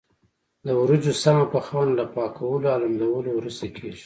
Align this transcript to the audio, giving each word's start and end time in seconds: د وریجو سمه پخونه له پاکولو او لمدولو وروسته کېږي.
د 0.65 0.67
وریجو 0.81 1.13
سمه 1.23 1.45
پخونه 1.53 1.91
له 1.99 2.05
پاکولو 2.15 2.67
او 2.73 2.79
لمدولو 2.83 3.29
وروسته 3.35 3.65
کېږي. 3.77 3.99